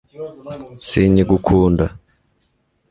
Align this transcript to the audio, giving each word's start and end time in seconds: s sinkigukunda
s 0.81 0.81
sinkigukunda 0.89 1.85